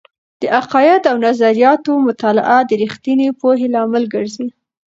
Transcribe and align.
د 0.41 0.43
عقائد 0.59 1.03
او 1.11 1.15
نظریاتو 1.27 1.91
مطالعه 2.07 2.57
د 2.65 2.71
رښتینې 2.83 3.27
پوهې 3.39 3.67
لامل 3.75 4.03
ګرځي. 4.13 4.47